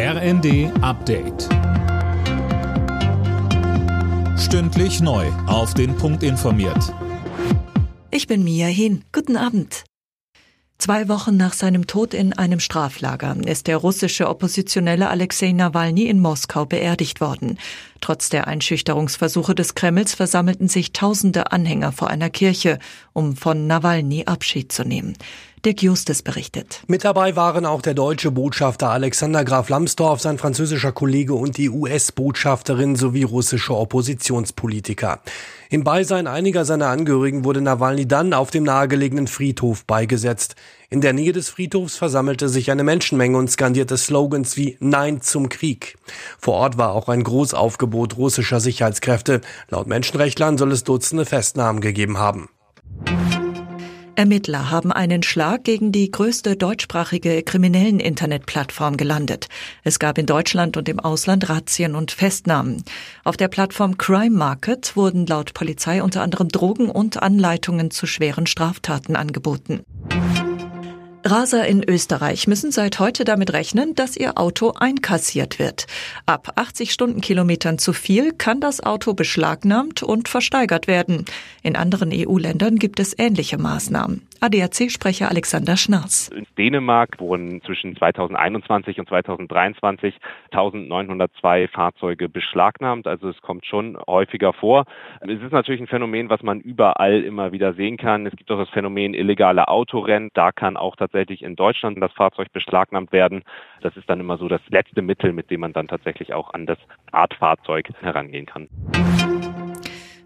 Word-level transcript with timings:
RND 0.00 0.70
Update. 0.80 1.48
Stündlich 4.38 5.00
neu. 5.00 5.26
Auf 5.48 5.74
den 5.74 5.96
Punkt 5.96 6.22
informiert. 6.22 6.94
Ich 8.12 8.28
bin 8.28 8.44
Mia 8.44 8.68
Hin. 8.68 9.02
Guten 9.10 9.36
Abend. 9.36 9.82
Zwei 10.78 11.08
Wochen 11.08 11.36
nach 11.36 11.52
seinem 11.52 11.88
Tod 11.88 12.14
in 12.14 12.32
einem 12.32 12.60
Straflager 12.60 13.36
ist 13.44 13.66
der 13.66 13.78
russische 13.78 14.28
Oppositionelle 14.28 15.08
Alexei 15.08 15.50
Nawalny 15.50 16.04
in 16.06 16.20
Moskau 16.20 16.64
beerdigt 16.64 17.20
worden. 17.20 17.58
Trotz 18.00 18.28
der 18.28 18.46
Einschüchterungsversuche 18.46 19.54
des 19.54 19.74
Kremls 19.74 20.14
versammelten 20.14 20.68
sich 20.68 20.92
tausende 20.92 21.52
Anhänger 21.52 21.92
vor 21.92 22.08
einer 22.08 22.30
Kirche, 22.30 22.78
um 23.12 23.36
von 23.36 23.66
Nawalny 23.66 24.24
Abschied 24.26 24.72
zu 24.72 24.84
nehmen. 24.84 25.14
Dirk 25.64 25.82
Justus 25.82 26.22
berichtet. 26.22 26.82
Mit 26.86 27.04
dabei 27.04 27.34
waren 27.34 27.66
auch 27.66 27.82
der 27.82 27.94
deutsche 27.94 28.30
Botschafter 28.30 28.90
Alexander 28.90 29.44
Graf 29.44 29.68
Lambsdorff, 29.68 30.20
sein 30.20 30.38
französischer 30.38 30.92
Kollege 30.92 31.34
und 31.34 31.56
die 31.56 31.68
US-Botschafterin 31.68 32.94
sowie 32.94 33.24
russische 33.24 33.76
Oppositionspolitiker. 33.76 35.20
Im 35.68 35.82
Beisein 35.82 36.28
einiger 36.28 36.64
seiner 36.64 36.88
Angehörigen 36.88 37.44
wurde 37.44 37.60
Nawalny 37.60 38.06
dann 38.06 38.34
auf 38.34 38.50
dem 38.50 38.62
nahegelegenen 38.62 39.26
Friedhof 39.26 39.84
beigesetzt. 39.84 40.54
In 40.90 41.02
der 41.02 41.12
Nähe 41.12 41.32
des 41.32 41.50
Friedhofs 41.50 41.96
versammelte 41.96 42.48
sich 42.48 42.70
eine 42.70 42.82
Menschenmenge 42.82 43.36
und 43.36 43.50
skandierte 43.50 43.98
Slogans 43.98 44.56
wie 44.56 44.78
Nein 44.80 45.20
zum 45.20 45.50
Krieg. 45.50 45.98
Vor 46.38 46.54
Ort 46.54 46.78
war 46.78 46.92
auch 46.92 47.10
ein 47.10 47.24
Großaufgebot 47.24 48.16
russischer 48.16 48.58
Sicherheitskräfte. 48.58 49.42
Laut 49.68 49.86
Menschenrechtlern 49.86 50.56
soll 50.56 50.72
es 50.72 50.84
Dutzende 50.84 51.26
Festnahmen 51.26 51.82
gegeben 51.82 52.16
haben. 52.16 52.48
Ermittler 54.14 54.70
haben 54.70 54.90
einen 54.90 55.22
Schlag 55.22 55.62
gegen 55.62 55.92
die 55.92 56.10
größte 56.10 56.56
deutschsprachige 56.56 57.42
kriminellen 57.42 58.00
Internetplattform 58.00 58.96
gelandet. 58.96 59.46
Es 59.84 59.98
gab 59.98 60.16
in 60.16 60.26
Deutschland 60.26 60.78
und 60.78 60.88
im 60.88 60.98
Ausland 61.00 61.50
Razzien 61.50 61.94
und 61.94 62.12
Festnahmen. 62.12 62.82
Auf 63.24 63.36
der 63.36 63.48
Plattform 63.48 63.98
Crime 63.98 64.36
Market 64.36 64.96
wurden 64.96 65.26
laut 65.26 65.52
Polizei 65.52 66.02
unter 66.02 66.22
anderem 66.22 66.48
Drogen 66.48 66.88
und 66.90 67.22
Anleitungen 67.22 67.90
zu 67.90 68.06
schweren 68.06 68.46
Straftaten 68.46 69.14
angeboten. 69.14 69.84
Raser 71.24 71.66
in 71.66 71.82
Österreich 71.82 72.46
müssen 72.46 72.70
seit 72.70 73.00
heute 73.00 73.24
damit 73.24 73.52
rechnen, 73.52 73.94
dass 73.94 74.16
ihr 74.16 74.38
Auto 74.38 74.72
einkassiert 74.72 75.58
wird. 75.58 75.86
Ab 76.26 76.52
80 76.54 76.92
Stundenkilometern 76.92 77.78
zu 77.78 77.92
viel 77.92 78.32
kann 78.32 78.60
das 78.60 78.80
Auto 78.80 79.14
beschlagnahmt 79.14 80.02
und 80.02 80.28
versteigert 80.28 80.86
werden. 80.86 81.24
In 81.62 81.76
anderen 81.76 82.10
EU-Ländern 82.12 82.76
gibt 82.76 83.00
es 83.00 83.18
ähnliche 83.18 83.58
Maßnahmen. 83.58 84.27
ADAC-Sprecher 84.40 85.28
Alexander 85.28 85.76
Schnarz. 85.76 86.30
In 86.34 86.46
Dänemark 86.56 87.18
wurden 87.20 87.60
zwischen 87.62 87.96
2021 87.96 88.98
und 89.00 89.08
2023 89.08 90.14
1902 90.52 91.68
Fahrzeuge 91.68 92.28
beschlagnahmt. 92.28 93.06
Also 93.06 93.28
es 93.28 93.40
kommt 93.42 93.66
schon 93.66 93.98
häufiger 94.06 94.52
vor. 94.52 94.84
Es 95.20 95.42
ist 95.42 95.52
natürlich 95.52 95.80
ein 95.80 95.86
Phänomen, 95.86 96.30
was 96.30 96.42
man 96.42 96.60
überall 96.60 97.22
immer 97.22 97.52
wieder 97.52 97.74
sehen 97.74 97.96
kann. 97.96 98.26
Es 98.26 98.36
gibt 98.36 98.50
auch 98.50 98.58
das 98.58 98.70
Phänomen 98.70 99.14
illegale 99.14 99.68
Autorennen. 99.68 100.30
Da 100.34 100.52
kann 100.52 100.76
auch 100.76 100.96
tatsächlich 100.96 101.42
in 101.42 101.56
Deutschland 101.56 102.00
das 102.00 102.12
Fahrzeug 102.12 102.52
beschlagnahmt 102.52 103.12
werden. 103.12 103.42
Das 103.80 103.96
ist 103.96 104.08
dann 104.08 104.20
immer 104.20 104.38
so 104.38 104.48
das 104.48 104.60
letzte 104.68 105.02
Mittel, 105.02 105.32
mit 105.32 105.50
dem 105.50 105.60
man 105.60 105.72
dann 105.72 105.88
tatsächlich 105.88 106.32
auch 106.32 106.54
an 106.54 106.66
das 106.66 106.78
Artfahrzeug 107.12 107.88
herangehen 108.00 108.46
kann. 108.46 108.68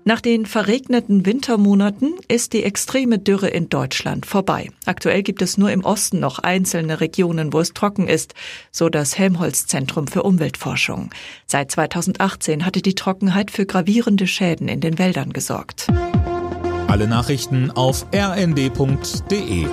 Nach 0.05 0.21
den 0.21 0.47
verregneten 0.47 1.27
Wintermonaten 1.27 2.15
ist 2.27 2.55
die 2.55 2.65
extreme 2.65 3.21
Dürre 3.21 3.49
in 3.49 3.69
Deutschland 3.69 4.27
vorbei. 4.27 4.71
Aktuell 4.85 5.23
gibt 5.23 5.43
es 5.43 5.59
nur 5.59 5.71
im 5.71 5.85
Osten 5.85 6.19
noch 6.19 6.41
einzelne 6.41 7.01
Regionen, 7.01 7.53
wo 7.53 7.61
es 7.61 7.73
trocken 7.73 8.09
ist, 8.09 8.35
so 8.73 8.89
das 8.89 9.17
Helmholtz 9.17 9.67
Zentrum 9.69 10.09
für 10.09 10.25
Umweltforschung. 10.25 11.11
Seit 11.47 11.71
2018 11.71 12.67
hatte 12.67 12.83
die 12.83 12.97
Trockenheit 12.97 13.53
für 13.53 13.65
gravierende 13.65 14.27
Schäden 14.27 14.67
in 14.67 14.81
den 14.81 14.99
Wäldern 14.99 15.33
gesorgt. 15.33 15.87
Alle 16.89 17.07
Nachrichten 17.07 17.71
auf 17.71 18.05
rnd.de 18.13 19.67